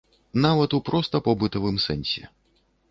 [0.45, 2.23] Нават у проста побытавым сэнсе.